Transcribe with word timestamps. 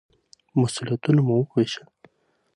مسوولیتونه 0.59 1.21
مو 1.27 1.33
ووېشل. 1.39 1.85